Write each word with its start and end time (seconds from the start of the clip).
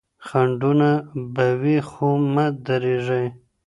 خنډونه 0.27 0.89
به 1.33 1.47
وي 1.61 1.77
خو 1.89 2.09
مه 2.33 2.45
درېږئ. 2.65 3.25